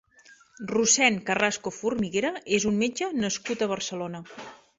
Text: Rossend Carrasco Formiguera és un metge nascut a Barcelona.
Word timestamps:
Rossend 0.69 1.21
Carrasco 1.27 1.73
Formiguera 1.81 2.33
és 2.59 2.67
un 2.71 2.81
metge 2.85 3.11
nascut 3.27 3.61
a 3.61 3.71
Barcelona. 3.75 4.25